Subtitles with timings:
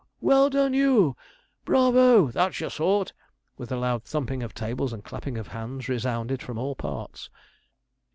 [0.19, 1.15] "''Well done you!
[1.63, 2.31] Bravo!
[2.31, 3.13] that's your sort!'
[3.57, 7.29] with loud thumping of tables and clapping of hands, resounded from all parts.